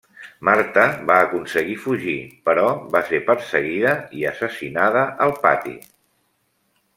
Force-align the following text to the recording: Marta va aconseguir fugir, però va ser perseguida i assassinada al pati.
Marta 0.47 0.83
va 1.09 1.17
aconseguir 1.25 1.75
fugir, 1.83 2.15
però 2.49 2.63
va 2.95 3.03
ser 3.11 3.19
perseguida 3.29 3.93
i 4.21 4.25
assassinada 4.31 5.05
al 5.27 5.37
pati. 5.45 5.77